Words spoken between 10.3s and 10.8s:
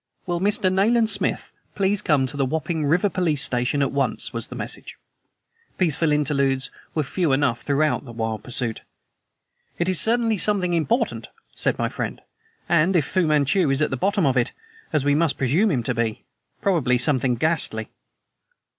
something